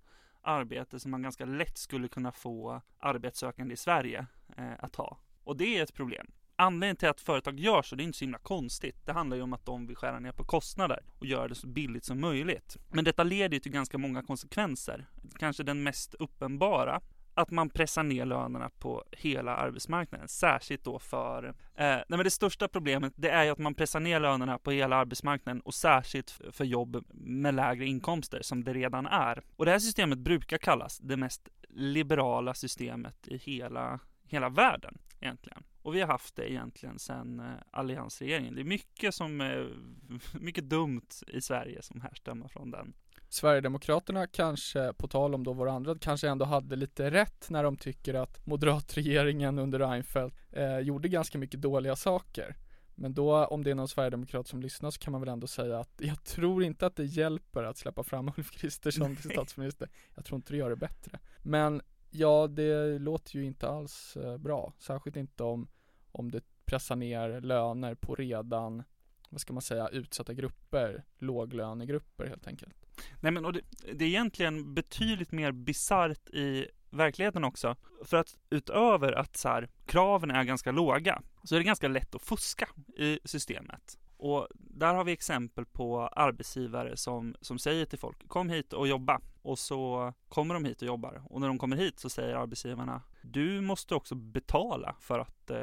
arbete 0.50 1.00
som 1.00 1.12
man 1.12 1.22
ganska 1.22 1.46
lätt 1.46 1.78
skulle 1.78 2.08
kunna 2.08 2.32
få 2.32 2.82
arbetssökande 3.00 3.74
i 3.74 3.78
Sverige 3.78 4.26
eh, 4.58 4.74
att 4.80 4.96
ha. 4.96 5.18
Och 5.44 5.58
det 5.58 5.78
är 5.78 5.84
ett 5.84 5.94
problem. 5.94 6.32
anledningen 6.56 6.96
till 6.96 7.10
att 7.10 7.22
företag 7.22 7.60
gör 7.60 7.82
så, 7.82 7.96
det 7.96 8.04
är 8.04 8.06
inte 8.06 8.18
så 8.18 8.26
himla 8.26 8.38
konstigt. 8.38 9.06
Det 9.06 9.14
handlar 9.14 9.38
ju 9.38 9.44
om 9.44 9.54
att 9.54 9.66
de 9.66 9.88
vill 9.88 9.96
skära 9.96 10.20
ner 10.20 10.32
på 10.32 10.44
kostnader 10.44 11.00
och 11.20 11.26
göra 11.26 11.48
det 11.48 11.56
så 11.56 11.68
billigt 11.68 12.06
som 12.06 12.22
möjligt. 12.22 12.78
Men 12.90 13.06
detta 13.06 13.24
leder 13.24 13.54
ju 13.54 13.60
till 13.60 13.72
ganska 13.72 13.98
många 13.98 14.24
konsekvenser. 14.24 15.06
Kanske 15.40 15.64
den 15.64 15.84
mest 15.84 16.14
uppenbara 16.14 17.02
att 17.34 17.52
man 17.52 17.70
pressar 17.70 18.04
ner 18.04 18.26
lönerna 18.26 18.70
på 18.80 19.04
hela 19.12 19.56
arbetsmarknaden, 19.56 20.28
särskilt 20.28 20.84
då 20.84 21.00
för... 21.00 21.44
Eh, 21.48 21.54
nej 21.76 22.06
men 22.10 22.24
det 22.24 22.32
största 22.32 22.68
problemet 22.68 23.14
det 23.16 23.30
är 23.30 23.44
ju 23.44 23.50
att 23.50 23.58
man 23.58 23.74
pressar 23.74 24.00
ner 24.00 24.20
lönerna 24.20 24.58
på 24.58 24.72
hela 24.72 24.96
arbetsmarknaden 24.96 25.62
och 25.62 25.74
särskilt 25.74 26.32
för 26.52 26.66
jobb 26.66 27.06
med 27.14 27.56
lägre 27.56 27.86
inkomster 27.86 28.42
som 28.42 28.64
det 28.64 28.74
redan 28.74 29.06
är. 29.06 29.44
Och 29.56 29.66
det 29.66 29.72
här 29.72 29.80
systemet 29.80 30.20
brukar 30.20 30.58
kallas 30.58 30.98
det 30.98 31.18
mest 31.18 31.50
liberala 31.70 32.54
systemet 32.54 33.28
i 33.28 33.38
hela, 33.38 34.00
hela 34.24 34.50
världen 34.50 34.98
egentligen. 35.20 35.64
Och 35.82 35.96
vi 35.96 36.02
har 36.02 36.08
haft 36.08 36.36
det 36.36 36.52
egentligen 36.52 37.00
sedan 37.00 37.40
eh, 37.40 37.46
alliansregeringen. 37.72 38.56
Det 38.56 38.62
är 38.62 38.66
mycket 38.66 39.16
som 39.16 39.42
är 39.42 39.62
eh, 39.62 40.18
mycket 40.42 40.70
dumt 40.70 41.10
i 41.28 41.42
Sverige 41.42 41.82
som 41.82 42.02
härstammar 42.02 42.48
från 42.48 42.72
den. 42.72 42.94
Sverigedemokraterna 43.30 44.28
kanske, 44.28 44.94
på 44.94 45.08
tal 45.08 45.36
om 45.36 45.44
då 45.44 45.54
våra 45.54 45.72
andra, 45.72 45.98
kanske 46.02 46.30
ändå 46.30 46.46
hade 46.46 46.76
lite 46.76 47.12
rätt 47.12 47.50
när 47.50 47.64
de 47.64 47.78
tycker 47.78 48.14
att 48.14 48.46
moderatregeringen 48.46 49.60
under 49.60 49.80
Reinfeldt 49.80 50.36
eh, 50.52 50.80
gjorde 50.80 51.08
ganska 51.08 51.38
mycket 51.38 51.62
dåliga 51.62 51.96
saker. 51.96 52.56
Men 52.96 53.14
då, 53.14 53.46
om 53.46 53.64
det 53.64 53.72
är 53.72 53.76
någon 53.76 53.88
sverigedemokrat 53.88 54.48
som 54.48 54.62
lyssnar 54.62 54.92
så 54.92 55.00
kan 55.00 55.12
man 55.12 55.22
väl 55.22 55.30
ändå 55.30 55.48
säga 55.48 55.80
att 55.80 55.92
jag 55.98 56.24
tror 56.24 56.64
inte 56.64 56.86
att 56.86 56.96
det 56.96 57.06
hjälper 57.06 57.64
att 57.64 57.78
släppa 57.78 58.04
fram 58.04 58.32
Ulf 58.38 58.52
Kristersson 58.52 59.16
till 59.16 59.32
statsminister. 59.32 59.90
Jag 60.16 60.26
tror 60.26 60.36
inte 60.36 60.54
det 60.54 60.58
gör 60.58 60.70
det 60.70 60.76
bättre. 60.76 61.20
Men 61.44 61.82
ja, 62.10 62.48
det 62.48 63.00
låter 63.00 63.36
ju 63.36 63.46
inte 63.46 63.70
alls 63.70 64.18
eh, 64.18 64.38
bra. 64.38 64.74
Särskilt 64.78 65.16
inte 65.16 65.44
om, 65.44 65.68
om 66.12 66.32
det 66.32 66.44
pressar 66.66 66.96
ner 66.96 67.42
löner 67.42 67.96
på 67.96 68.16
redan, 68.16 68.84
vad 69.30 69.42
ska 69.42 69.54
man 69.54 69.62
säga, 69.62 69.88
utsatta 69.88 70.34
grupper, 70.34 71.04
låglönegrupper 71.18 72.26
helt 72.26 72.48
enkelt. 72.48 72.89
Nej 73.20 73.32
men 73.32 73.46
och 73.46 73.54
det, 73.54 73.62
det 73.94 74.06
är 74.06 74.10
egentligen 74.10 74.74
betydligt 74.74 75.32
mer 75.32 75.52
bisarrt 75.52 76.30
i 76.30 76.68
verkligheten 76.90 77.44
också. 77.44 77.76
För 78.06 78.18
att 78.18 78.38
utöver 78.50 79.12
att 79.12 79.38
så 79.38 79.50
här, 79.50 79.70
kraven 79.86 80.32
är 80.32 80.44
ganska 80.44 80.72
låga 80.72 81.22
så 81.44 81.56
är 81.56 81.60
det 81.60 81.66
ganska 81.66 81.88
lätt 81.88 82.16
att 82.16 82.22
fuska 82.22 82.70
i 82.98 83.20
systemet. 83.24 83.98
Och 84.18 84.48
där 84.54 84.94
har 84.94 85.04
vi 85.04 85.12
exempel 85.12 85.66
på 85.66 86.08
arbetsgivare 86.08 86.98
som, 86.98 87.36
som 87.42 87.60
säger 87.60 87.86
till 87.86 88.00
folk 88.00 88.28
kom 88.28 88.50
hit 88.50 88.74
och 88.74 88.88
jobba 88.88 89.22
och 89.42 89.60
så 89.60 90.14
kommer 90.30 90.54
de 90.54 90.66
hit 90.66 90.82
och 90.82 90.88
jobbar 90.88 91.22
och 91.30 91.42
när 91.42 91.48
de 91.48 91.58
kommer 91.58 91.78
hit 91.78 92.00
så 92.00 92.10
säger 92.10 92.36
arbetsgivarna 92.36 93.02
du 93.22 93.62
måste 93.62 93.96
också 93.96 94.16
betala 94.16 94.96
för 95.00 95.20
att 95.20 95.50
eh, 95.50 95.58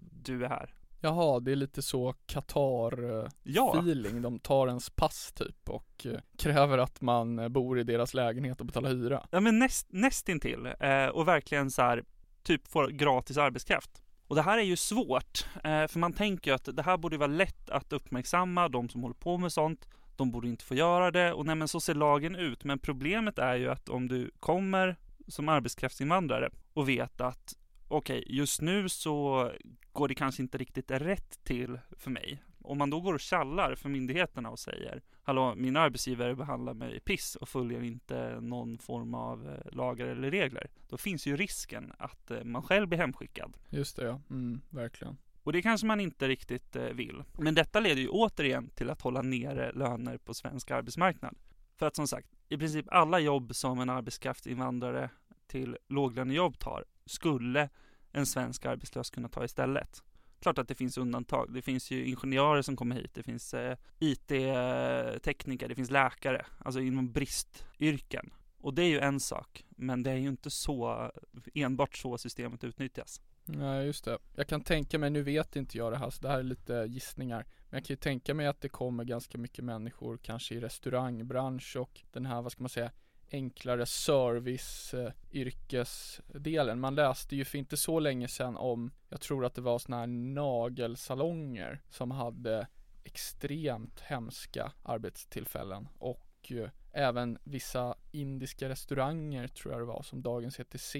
du 0.00 0.44
är 0.44 0.48
här. 0.48 0.74
Jaha, 1.06 1.40
det 1.40 1.52
är 1.52 1.56
lite 1.56 1.82
så 1.82 2.14
Qatar-feeling. 2.26 4.14
Ja. 4.14 4.20
De 4.20 4.38
tar 4.38 4.68
ens 4.68 4.90
pass 4.90 5.32
typ 5.32 5.68
och 5.68 6.06
eh, 6.06 6.20
kräver 6.38 6.78
att 6.78 7.00
man 7.00 7.38
eh, 7.38 7.48
bor 7.48 7.78
i 7.78 7.82
deras 7.84 8.14
lägenhet 8.14 8.60
och 8.60 8.66
betalar 8.66 8.90
hyra. 8.90 9.26
Ja 9.30 9.40
men 9.40 9.58
näst, 9.58 9.86
nästintill. 9.90 10.68
Eh, 10.80 11.06
och 11.06 11.28
verkligen 11.28 11.70
så 11.70 11.82
här, 11.82 12.04
typ 12.42 12.68
får 12.68 12.88
gratis 12.88 13.36
arbetskraft. 13.36 14.02
Och 14.26 14.36
det 14.36 14.42
här 14.42 14.58
är 14.58 14.62
ju 14.62 14.76
svårt, 14.76 15.46
eh, 15.64 15.86
för 15.86 15.98
man 15.98 16.12
tänker 16.12 16.50
ju 16.50 16.54
att 16.54 16.76
det 16.76 16.82
här 16.82 16.96
borde 16.96 17.18
vara 17.18 17.26
lätt 17.26 17.70
att 17.70 17.92
uppmärksamma, 17.92 18.68
de 18.68 18.88
som 18.88 19.02
håller 19.02 19.14
på 19.14 19.38
med 19.38 19.52
sånt, 19.52 19.88
de 20.16 20.30
borde 20.30 20.48
inte 20.48 20.64
få 20.64 20.74
göra 20.74 21.10
det 21.10 21.32
och 21.32 21.46
nej 21.46 21.54
men 21.54 21.68
så 21.68 21.80
ser 21.80 21.94
lagen 21.94 22.36
ut. 22.36 22.64
Men 22.64 22.78
problemet 22.78 23.38
är 23.38 23.54
ju 23.54 23.70
att 23.70 23.88
om 23.88 24.08
du 24.08 24.30
kommer 24.40 24.96
som 25.28 25.48
arbetskraftsinvandrare 25.48 26.50
och 26.72 26.88
vet 26.88 27.20
att 27.20 27.54
okej, 27.88 28.18
okay, 28.18 28.36
just 28.36 28.60
nu 28.60 28.88
så 28.88 29.50
går 29.92 30.08
det 30.08 30.14
kanske 30.14 30.42
inte 30.42 30.58
riktigt 30.58 30.90
rätt 30.90 31.44
till 31.44 31.78
för 31.98 32.10
mig. 32.10 32.42
Om 32.62 32.78
man 32.78 32.90
då 32.90 33.00
går 33.00 33.14
och 33.14 33.20
kallar 33.20 33.74
för 33.74 33.88
myndigheterna 33.88 34.50
och 34.50 34.58
säger 34.58 35.02
Hallå, 35.22 35.54
min 35.56 35.76
arbetsgivare 35.76 36.34
behandlar 36.34 36.74
mig 36.74 37.00
piss 37.00 37.36
och 37.36 37.48
följer 37.48 37.82
inte 37.82 38.40
någon 38.40 38.78
form 38.78 39.14
av 39.14 39.48
eh, 39.48 39.76
lagar 39.76 40.06
eller 40.06 40.30
regler. 40.30 40.70
Då 40.88 40.96
finns 40.96 41.26
ju 41.26 41.36
risken 41.36 41.92
att 41.98 42.30
eh, 42.30 42.44
man 42.44 42.62
själv 42.62 42.88
blir 42.88 42.98
hemskickad. 42.98 43.56
Just 43.70 43.96
det 43.96 44.04
ja, 44.04 44.20
mm, 44.30 44.60
verkligen. 44.70 45.16
Och 45.42 45.52
det 45.52 45.62
kanske 45.62 45.86
man 45.86 46.00
inte 46.00 46.28
riktigt 46.28 46.76
eh, 46.76 46.84
vill. 46.84 47.22
Men 47.38 47.54
detta 47.54 47.80
leder 47.80 48.02
ju 48.02 48.08
återigen 48.08 48.68
till 48.68 48.90
att 48.90 49.02
hålla 49.02 49.22
nere 49.22 49.72
löner 49.72 50.18
på 50.18 50.34
svensk 50.34 50.70
arbetsmarknad. 50.70 51.36
För 51.76 51.86
att 51.86 51.96
som 51.96 52.08
sagt, 52.08 52.28
i 52.48 52.56
princip 52.56 52.86
alla 52.88 53.18
jobb 53.18 53.54
som 53.54 53.80
en 53.80 53.90
arbetskraftsinvandrare 53.90 55.10
till 55.46 55.76
låglönejobb 55.88 56.58
tar 56.58 56.84
skulle 57.06 57.68
en 58.12 58.26
svensk 58.26 58.66
arbetslös 58.66 59.10
kunna 59.10 59.28
ta 59.28 59.44
istället. 59.44 60.02
Klart 60.40 60.58
att 60.58 60.68
det 60.68 60.74
finns 60.74 60.98
undantag. 60.98 61.52
Det 61.52 61.62
finns 61.62 61.90
ju 61.90 62.06
ingenjörer 62.06 62.62
som 62.62 62.76
kommer 62.76 62.96
hit. 62.96 63.14
Det 63.14 63.22
finns 63.22 63.54
eh, 63.54 63.76
IT-tekniker, 63.98 65.68
det 65.68 65.74
finns 65.74 65.90
läkare, 65.90 66.46
alltså 66.58 66.80
inom 66.80 67.12
bristyrken. 67.12 68.30
Och 68.58 68.74
det 68.74 68.82
är 68.82 68.88
ju 68.88 68.98
en 68.98 69.20
sak, 69.20 69.64
men 69.68 70.02
det 70.02 70.10
är 70.10 70.16
ju 70.16 70.28
inte 70.28 70.50
så 70.50 71.10
enbart 71.54 71.96
så 71.96 72.18
systemet 72.18 72.64
utnyttjas. 72.64 73.20
Nej, 73.44 73.86
just 73.86 74.04
det. 74.04 74.18
Jag 74.34 74.46
kan 74.46 74.60
tänka 74.60 74.98
mig, 74.98 75.10
nu 75.10 75.22
vet 75.22 75.56
inte 75.56 75.78
jag 75.78 75.92
det 75.92 75.98
här, 75.98 76.10
så 76.10 76.22
det 76.22 76.28
här 76.28 76.38
är 76.38 76.42
lite 76.42 76.86
gissningar. 76.88 77.46
Men 77.70 77.78
jag 77.78 77.84
kan 77.84 77.94
ju 77.94 77.96
tänka 77.96 78.34
mig 78.34 78.46
att 78.46 78.60
det 78.60 78.68
kommer 78.68 79.04
ganska 79.04 79.38
mycket 79.38 79.64
människor, 79.64 80.18
kanske 80.22 80.54
i 80.54 80.60
restaurangbransch 80.60 81.76
och 81.76 82.02
den 82.12 82.26
här, 82.26 82.42
vad 82.42 82.52
ska 82.52 82.62
man 82.62 82.68
säga, 82.68 82.90
enklare 83.30 83.86
service-yrkesdelen. 83.86 86.80
Man 86.80 86.94
läste 86.94 87.36
ju 87.36 87.44
för 87.44 87.58
inte 87.58 87.76
så 87.76 88.00
länge 88.00 88.28
sedan 88.28 88.56
om, 88.56 88.90
jag 89.08 89.20
tror 89.20 89.44
att 89.44 89.54
det 89.54 89.60
var 89.60 89.78
sådana 89.78 90.00
här 90.00 90.06
nagelsalonger 90.06 91.82
som 91.88 92.10
hade 92.10 92.66
extremt 93.04 94.00
hemska 94.00 94.72
arbetstillfällen 94.82 95.88
och 95.98 96.52
eh, 96.52 96.70
även 96.92 97.38
vissa 97.44 97.94
indiska 98.12 98.68
restauranger 98.68 99.48
tror 99.48 99.72
jag 99.72 99.80
det 99.80 99.86
var 99.86 100.02
som 100.02 100.22
dagens 100.22 100.60
ETC 100.60 100.96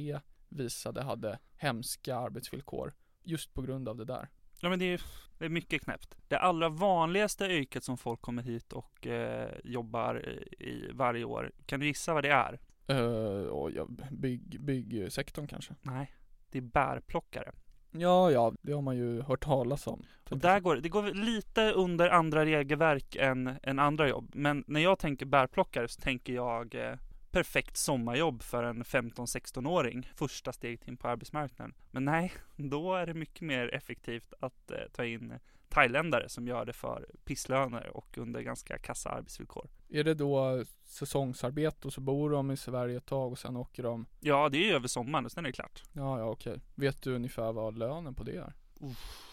visade 0.48 1.02
hade 1.02 1.38
hemska 1.56 2.16
arbetsvillkor 2.16 2.94
just 3.22 3.54
på 3.54 3.62
grund 3.62 3.88
av 3.88 3.96
det 3.96 4.04
där. 4.04 4.28
Ja 4.60 4.68
men 4.68 4.78
det 4.78 4.84
är, 4.84 5.02
det 5.38 5.44
är 5.44 5.48
mycket 5.48 5.82
knäppt. 5.82 6.16
Det 6.28 6.38
allra 6.38 6.68
vanligaste 6.68 7.44
yrket 7.44 7.84
som 7.84 7.98
folk 7.98 8.20
kommer 8.20 8.42
hit 8.42 8.72
och 8.72 9.06
eh, 9.06 9.50
jobbar 9.64 10.28
i 10.58 10.90
varje 10.92 11.24
år, 11.24 11.52
kan 11.66 11.80
du 11.80 11.86
gissa 11.86 12.14
vad 12.14 12.24
det 12.24 12.30
är? 12.30 12.58
Uh, 12.90 13.48
oh, 13.52 13.72
ja, 13.74 13.86
bygg, 14.10 14.60
byggsektorn 14.60 15.46
kanske? 15.46 15.74
Nej, 15.82 16.12
det 16.50 16.58
är 16.58 16.62
bärplockare. 16.62 17.52
Ja, 17.90 18.30
ja, 18.30 18.52
det 18.62 18.72
har 18.72 18.82
man 18.82 18.96
ju 18.96 19.22
hört 19.22 19.44
talas 19.44 19.86
om. 19.86 20.02
Och 20.30 20.38
där 20.38 20.60
går, 20.60 20.76
det 20.76 20.88
går 20.88 21.02
lite 21.02 21.72
under 21.72 22.08
andra 22.10 22.44
regelverk 22.44 23.16
än, 23.16 23.50
än 23.62 23.78
andra 23.78 24.08
jobb. 24.08 24.30
Men 24.34 24.64
när 24.66 24.80
jag 24.80 24.98
tänker 24.98 25.26
bärplockare 25.26 25.88
så 25.88 26.00
tänker 26.00 26.32
jag 26.32 26.74
eh, 26.74 26.94
perfekt 27.36 27.76
sommarjobb 27.76 28.42
för 28.42 28.62
en 28.62 28.84
15-16-åring. 28.84 30.10
Första 30.14 30.52
steget 30.52 30.88
in 30.88 30.96
på 30.96 31.08
arbetsmarknaden. 31.08 31.74
Men 31.90 32.04
nej, 32.04 32.32
då 32.56 32.94
är 32.94 33.06
det 33.06 33.14
mycket 33.14 33.40
mer 33.40 33.74
effektivt 33.74 34.32
att 34.40 34.70
eh, 34.70 34.78
ta 34.92 35.04
in 35.04 35.38
thailändare 35.68 36.28
som 36.28 36.48
gör 36.48 36.64
det 36.64 36.72
för 36.72 37.06
pisslöner 37.24 37.96
och 37.96 38.18
under 38.18 38.40
ganska 38.40 38.78
kassa 38.78 39.10
arbetsvillkor. 39.10 39.68
Är 39.88 40.04
det 40.04 40.14
då 40.14 40.64
säsongsarbete 40.84 41.86
och 41.86 41.92
så 41.92 42.00
bor 42.00 42.30
de 42.30 42.50
i 42.50 42.56
Sverige 42.56 42.96
ett 42.96 43.06
tag 43.06 43.32
och 43.32 43.38
sen 43.38 43.56
åker 43.56 43.82
de? 43.82 44.06
Ja, 44.20 44.48
det 44.48 44.58
är 44.58 44.64
ju 44.64 44.72
över 44.72 44.88
sommaren 44.88 45.24
och 45.24 45.32
sen 45.32 45.44
är 45.44 45.48
det 45.48 45.52
klart. 45.52 45.82
Ja, 45.92 46.18
ja 46.18 46.24
okej. 46.24 46.60
Vet 46.74 47.02
du 47.02 47.14
ungefär 47.14 47.52
vad 47.52 47.78
lönen 47.78 48.14
på 48.14 48.24
det 48.24 48.36
är? 48.36 48.52
Uff, 48.80 49.26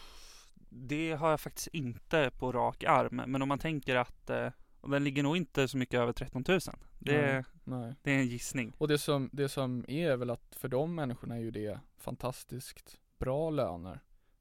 det 0.70 1.12
har 1.12 1.30
jag 1.30 1.42
faktiskt 1.42 1.68
inte 1.68 2.32
på 2.40 2.52
rak 2.52 2.84
arm, 2.84 3.22
men 3.28 3.42
om 3.42 3.48
man 3.48 3.60
tänker 3.60 3.96
att 3.96 4.30
eh, 4.30 4.50
den 4.88 5.04
ligger 5.04 5.24
nog 5.24 5.38
inte 5.38 5.68
så 5.68 5.78
mycket 5.78 6.00
över 6.00 6.14
13 6.14 6.44
000. 6.48 6.60
Det, 7.06 7.46
nej, 7.64 7.80
nej. 7.80 7.96
det 8.02 8.12
är 8.12 8.20
en 8.20 8.28
gissning. 8.28 8.74
Och 8.78 8.88
det 8.88 8.98
som, 8.98 9.30
det 9.34 9.50
som 9.50 9.86
är 9.88 10.16
väl 10.16 10.30
att 10.30 10.56
för 10.56 10.68
de 10.68 10.96
människorna 10.96 11.36
är 11.36 11.40
ju 11.40 11.52
det 11.52 11.80
fantastiskt 11.98 13.00
bra 13.18 13.50
löner. 13.50 14.00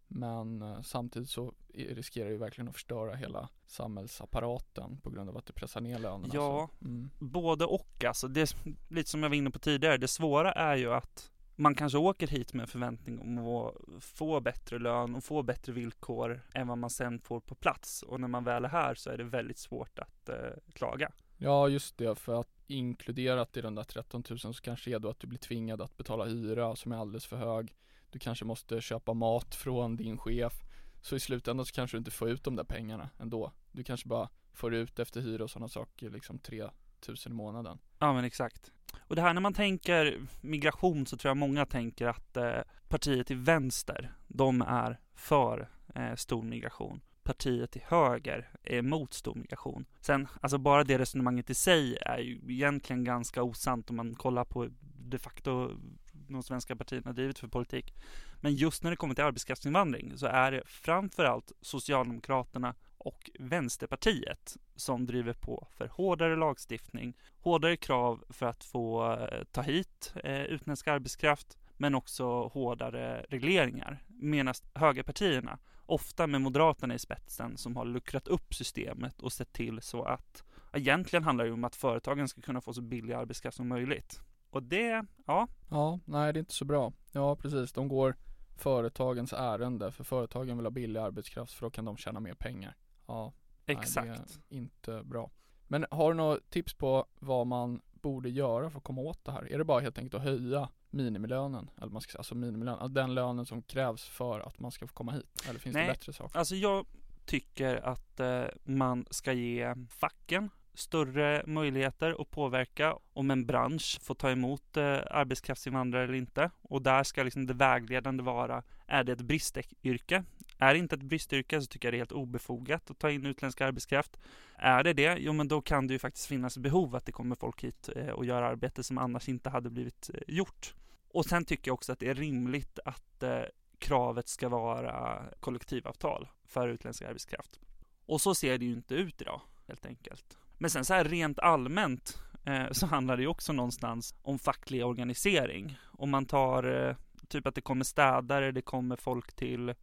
Men 0.09 0.63
eh, 0.63 0.81
samtidigt 0.83 1.31
så 1.31 1.53
riskerar 1.75 2.27
det 2.27 2.33
ju 2.33 2.39
verkligen 2.39 2.69
att 2.69 2.75
förstöra 2.75 3.15
hela 3.15 3.49
samhällsapparaten 3.67 5.01
på 5.03 5.11
grund 5.11 5.31
av 5.31 5.37
att 5.37 5.47
det 5.47 5.53
pressar 5.53 5.81
ner 5.81 5.99
lönerna. 5.99 6.35
Ja, 6.35 6.69
mm. 6.81 7.11
både 7.19 7.65
och 7.65 8.05
alltså. 8.05 8.29
Det 8.29 8.41
är 8.41 8.49
lite 8.89 9.11
som 9.11 9.23
jag 9.23 9.31
var 9.31 9.37
inne 9.37 9.51
på 9.51 9.59
tidigare. 9.59 9.97
Det 9.97 10.09
svåra 10.09 10.53
är 10.53 10.77
ju 10.77 10.93
att 10.93 11.33
man 11.57 11.75
kanske 11.75 11.99
åker 11.99 12.27
hit 12.27 12.53
med 12.53 12.69
förväntning 12.69 13.21
om 13.21 13.39
att 13.39 13.75
få 14.05 14.41
bättre 14.41 14.79
lön 14.79 15.15
och 15.15 15.25
få 15.25 15.43
bättre 15.43 15.73
villkor 15.73 16.41
än 16.55 16.69
vad 16.69 16.79
man 16.79 16.91
sen 16.91 17.21
får 17.21 17.41
på 17.41 17.55
plats. 17.55 18.03
Och 18.03 18.21
när 18.21 18.29
man 18.29 18.45
väl 18.45 18.65
är 18.65 18.69
här 18.69 18.95
så 18.95 19.11
är 19.11 19.19
det 19.19 19.25
väldigt 19.25 19.59
svårt 19.59 19.99
att 19.99 20.29
eh, 20.29 20.37
klaga. 20.73 21.11
Ja, 21.45 21.69
just 21.69 21.99
det. 21.99 22.15
För 22.19 22.41
att 22.41 22.49
inkluderat 22.67 23.57
i 23.57 23.61
den 23.61 23.75
där 23.75 23.83
13 23.83 24.23
000 24.31 24.39
så 24.39 24.53
kanske 24.53 24.91
det 24.91 24.95
är 24.95 24.99
då 24.99 25.11
att 25.11 25.21
du 25.21 25.27
blir 25.27 25.39
tvingad 25.39 25.81
att 25.81 25.97
betala 25.97 26.25
hyra 26.25 26.77
som 26.77 26.93
är 26.93 26.97
alldeles 26.97 27.27
för 27.27 27.37
hög. 27.37 27.75
Du 28.11 28.19
kanske 28.19 28.45
måste 28.45 28.81
köpa 28.81 29.15
mat 29.15 29.55
från 29.55 29.97
din 29.97 30.19
chef. 30.19 30.53
Så 31.01 31.17
i 31.17 31.21
slutändan 31.21 31.67
så 31.67 31.73
kanske 31.73 31.97
du 31.97 31.99
inte 31.99 32.11
får 32.11 32.29
ut 32.29 32.45
de 32.45 32.57
där 32.57 32.65
pengarna 32.65 33.11
ändå. 33.19 33.53
Du 33.73 33.85
kanske 33.85 34.09
bara 34.09 34.29
får 34.53 34.75
ut 34.75 34.99
efter 34.99 35.21
hyra 35.21 35.45
och 35.45 35.51
sådana 35.51 35.69
saker 35.69 36.11
liksom 36.11 36.39
3 36.39 36.63
000 37.09 37.17
i 37.27 37.29
månaden. 37.29 37.79
Ja 37.99 38.13
men 38.13 38.25
exakt. 38.25 38.73
Och 38.99 39.17
det 39.17 39.23
här 39.23 39.35
när 39.35 39.41
man 39.41 39.55
tänker 39.55 40.21
migration 40.41 41.07
så 41.07 41.17
tror 41.17 41.31
jag 41.31 41.37
många 41.37 41.67
tänker 41.67 42.07
att 42.07 42.37
eh, 42.37 42.61
partiet 42.89 43.27
till 43.27 43.37
vänster, 43.37 44.13
de 44.29 44.63
är 44.63 45.01
för 45.15 45.69
eh, 45.95 46.15
stor 46.15 46.43
migration. 46.43 47.01
Partiet 47.25 47.71
till 47.71 47.83
höger 47.85 48.49
är 48.63 48.79
emot 48.79 49.15
stor 49.15 49.35
migration. 49.35 49.85
Sen, 50.01 50.29
alltså 50.41 50.59
bara 50.59 50.85
det 50.85 50.99
resonemanget 50.99 51.51
i 51.51 51.55
sig 51.55 51.97
är 51.97 52.19
ju 52.19 52.41
egentligen 52.49 53.05
ganska 53.05 53.43
osant 53.43 53.91
om 53.91 53.97
man 53.97 54.15
kollar 54.15 54.45
på 54.45 54.69
de 55.11 55.19
facto 55.19 55.71
de 56.13 56.43
svenska 56.43 56.77
partierna 56.77 57.13
drivit 57.13 57.39
för 57.39 57.49
politik. 57.49 57.95
Men 58.41 58.55
just 58.55 58.83
när 58.83 58.91
det 58.91 58.97
kommer 58.97 59.15
till 59.15 59.25
arbetskraftsinvandring 59.25 60.19
så 60.19 60.27
är 60.27 60.53
det 60.53 60.63
framförallt 60.67 61.53
Socialdemokraterna 61.61 62.75
och 62.99 63.31
Vänsterpartiet 63.39 64.57
som 64.77 65.07
driver 65.07 65.33
på 65.33 65.69
för 65.71 65.87
hårdare 65.87 66.37
lagstiftning, 66.37 67.17
hårdare 67.41 67.77
krav 67.77 68.25
för 68.29 68.47
att 68.47 68.65
få 68.65 69.13
eh, 69.13 69.45
ta 69.51 69.63
hit 69.63 70.15
eh, 70.25 70.43
utländsk 70.43 70.89
arbetskraft, 70.89 71.59
men 71.77 71.95
också 71.95 72.47
hårdare 72.47 73.27
regleringar. 73.29 74.05
Medan 74.09 74.55
högerpartierna, 74.75 75.59
ofta 75.87 76.27
med 76.27 76.41
Moderaterna 76.41 76.95
i 76.95 76.99
spetsen, 76.99 77.57
som 77.57 77.77
har 77.77 77.85
luckrat 77.85 78.29
upp 78.29 78.55
systemet 78.55 79.23
och 79.23 79.33
sett 79.33 79.53
till 79.53 79.83
så 79.83 80.03
att 80.03 80.45
egentligen 80.73 81.25
handlar 81.25 81.45
det 81.45 81.53
om 81.53 81.65
att 81.65 81.77
företagen 81.77 82.29
ska 82.29 82.41
kunna 82.41 82.61
få 82.61 82.73
så 82.73 82.83
billig 82.83 83.15
arbetskraft 83.15 83.57
som 83.57 83.69
möjligt. 83.69 84.21
Och 84.51 84.63
det, 84.63 85.07
ja. 85.27 85.49
Ja, 85.71 86.01
nej 86.05 86.33
det 86.33 86.39
är 86.39 86.41
inte 86.41 86.55
så 86.55 86.65
bra. 86.65 86.93
Ja, 87.13 87.37
precis. 87.37 87.73
De 87.73 87.89
går 87.89 88.17
företagens 88.57 89.33
ärende, 89.33 89.93
för 89.93 90.05
företagen 90.05 90.57
vill 90.57 90.67
ha 90.67 90.71
billig 90.71 91.01
arbetskraft 91.01 91.53
för 91.53 91.67
då 91.67 91.71
kan 91.71 91.85
de 91.85 91.97
tjäna 91.97 92.21
mer 92.21 92.35
pengar. 92.35 92.77
Ja, 93.07 93.33
exakt. 93.67 94.07
Nej, 94.09 94.19
det 94.49 94.57
är 94.57 94.59
inte 94.59 95.03
bra. 95.05 95.31
Men 95.69 95.87
har 95.91 96.13
du 96.13 96.17
några 96.17 96.39
tips 96.51 96.75
på 96.75 97.07
vad 97.19 97.47
man 97.47 97.81
borde 97.93 98.31
göra 98.31 98.71
för 98.71 98.79
att 98.79 98.85
komma 98.85 99.01
åt 99.01 99.25
det 99.25 99.33
här? 99.33 99.53
Är 99.53 99.59
det 99.59 99.65
bara 99.65 99.81
helt 99.81 99.99
enkelt 99.99 100.15
att 100.15 100.23
höja 100.23 100.69
minimilönen? 100.93 101.71
Eller 101.77 101.93
man 101.93 102.01
ska 102.01 102.19
alltså 102.19 102.35
minimilön, 102.35 102.75
alltså 102.75 102.89
den 102.89 103.15
lönen 103.15 103.47
som 103.47 103.63
krävs 103.63 104.05
för 104.05 104.41
att 104.41 104.59
man 104.59 104.71
ska 104.71 104.87
få 104.87 104.95
komma 104.95 105.13
hit? 105.13 105.45
Eller 105.49 105.61
finns 105.61 105.75
Nej, 105.75 105.87
det 105.87 105.93
bättre 105.93 106.13
saker? 106.13 106.39
Alltså 106.39 106.55
jag 106.55 106.87
tycker 107.25 107.77
att 107.77 108.21
eh, 108.21 108.45
man 108.65 109.07
ska 109.11 109.33
ge 109.33 109.75
facken 109.89 110.51
större 110.75 111.43
möjligheter 111.47 112.17
att 112.21 112.31
påverka 112.31 112.97
om 113.13 113.31
en 113.31 113.47
bransch 113.47 113.99
får 114.03 114.15
ta 114.15 114.31
emot 114.31 114.77
eh, 114.77 114.99
arbetskraftsinvandrare 115.11 116.05
eller 116.05 116.15
inte. 116.15 116.51
Och 116.63 116.83
där 116.83 117.03
ska 117.03 117.23
liksom 117.23 117.47
det 117.47 117.55
vägledande 117.55 118.23
vara, 118.23 118.63
är 118.87 119.05
det 119.05 119.13
ett 119.13 119.21
bristyrke? 119.21 120.25
Är 120.59 120.75
det 120.75 120.79
inte 120.79 120.95
ett 120.95 121.03
bristyrke 121.03 121.61
så 121.61 121.67
tycker 121.67 121.89
jag 121.89 121.93
det 121.93 121.97
är 121.97 121.99
helt 121.99 122.13
obefogat 122.13 122.91
att 122.91 122.99
ta 122.99 123.11
in 123.11 123.27
utländsk 123.27 123.61
arbetskraft. 123.61 124.19
Är 124.57 124.85
det 124.85 124.93
det, 124.93 125.17
jo 125.19 125.33
men 125.33 125.49
då 125.49 125.61
kan 125.61 125.87
det 125.87 125.93
ju 125.93 125.99
faktiskt 125.99 126.27
finnas 126.27 126.59
behov 126.59 126.97
att 126.97 127.07
det 127.07 127.13
kommer 127.13 127.37
folk 127.37 127.65
hit 127.65 127.89
eh, 127.97 128.09
och 128.09 128.25
gör 128.25 128.43
arbete 128.43 128.83
som 128.83 128.99
annars 128.99 129.29
inte 129.29 129.51
hade 129.51 129.71
blivit 129.71 130.11
eh, 130.15 130.35
gjort. 130.35 130.75
Och 131.13 131.25
sen 131.25 131.45
tycker 131.45 131.69
jag 131.69 131.75
också 131.75 131.93
att 131.93 131.99
det 131.99 132.09
är 132.09 132.15
rimligt 132.15 132.79
att 132.85 133.23
eh, 133.23 133.43
kravet 133.79 134.29
ska 134.29 134.49
vara 134.49 135.23
kollektivavtal 135.41 136.29
för 136.45 136.69
utländsk 136.69 137.03
arbetskraft. 137.03 137.61
Och 138.07 138.21
så 138.21 138.35
ser 138.35 138.59
det 138.59 138.65
ju 138.65 138.73
inte 138.73 138.95
ut 138.95 139.21
idag, 139.21 139.41
helt 139.67 139.87
enkelt. 139.87 140.39
Men 140.59 140.71
sen 140.71 140.85
så 140.85 140.95
här 140.95 141.05
rent 141.05 141.39
allmänt 141.39 142.19
eh, 142.45 142.71
så 142.71 142.87
handlar 142.87 143.17
det 143.17 143.23
ju 143.23 143.29
också 143.29 143.53
någonstans 143.53 144.15
om 144.23 144.39
facklig 144.39 144.87
organisering. 144.87 145.79
Om 145.99 146.11
man 146.11 146.27
tar 146.27 146.89
eh, 146.89 146.97
typ 147.29 147.47
att 147.47 147.55
det 147.55 147.61
kommer 147.61 147.85
städare, 147.85 148.53
det 148.53 148.63
kommer 148.63 148.97
folk 148.97 149.33
till 149.33 149.69
eh, 149.69 149.75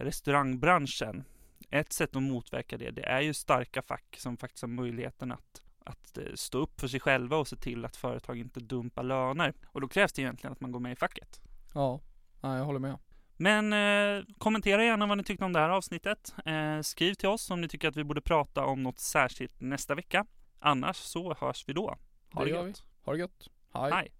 restaurangbranschen. 0.00 1.24
Ett 1.70 1.92
sätt 1.92 2.16
att 2.16 2.22
motverka 2.22 2.78
det, 2.78 2.90
det 2.90 3.06
är 3.06 3.20
ju 3.20 3.34
starka 3.34 3.82
fack 3.82 4.16
som 4.18 4.36
faktiskt 4.36 4.62
har 4.62 4.68
möjligheten 4.68 5.32
att 5.32 5.63
att 5.84 6.18
eh, 6.18 6.24
stå 6.34 6.58
upp 6.58 6.80
för 6.80 6.88
sig 6.88 7.00
själva 7.00 7.36
och 7.36 7.48
se 7.48 7.56
till 7.56 7.84
att 7.84 7.96
företag 7.96 8.38
inte 8.38 8.60
dumpar 8.60 9.02
löner. 9.02 9.54
Och 9.66 9.80
då 9.80 9.88
krävs 9.88 10.12
det 10.12 10.22
egentligen 10.22 10.52
att 10.52 10.60
man 10.60 10.72
går 10.72 10.80
med 10.80 10.92
i 10.92 10.96
facket. 10.96 11.40
Ja, 12.40 12.56
jag 12.56 12.64
håller 12.64 12.78
med. 12.78 12.98
Men 13.36 13.72
eh, 13.72 14.24
kommentera 14.38 14.84
gärna 14.84 15.06
vad 15.06 15.18
ni 15.18 15.24
tyckte 15.24 15.44
om 15.44 15.52
det 15.52 15.58
här 15.58 15.70
avsnittet. 15.70 16.34
Eh, 16.44 16.80
skriv 16.80 17.14
till 17.14 17.28
oss 17.28 17.50
om 17.50 17.60
ni 17.60 17.68
tycker 17.68 17.88
att 17.88 17.96
vi 17.96 18.04
borde 18.04 18.20
prata 18.20 18.64
om 18.64 18.82
något 18.82 18.98
särskilt 18.98 19.60
nästa 19.60 19.94
vecka. 19.94 20.26
Annars 20.58 20.96
så 20.96 21.34
hörs 21.34 21.68
vi 21.68 21.72
då. 21.72 21.98
Ha 22.32 22.44
det, 22.44 22.50
det 22.50 22.66
gött. 22.66 22.84
Ha 23.02 23.12
det 23.12 23.18
gött. 23.18 23.48
Hej. 23.72 23.92
Hej. 23.92 24.12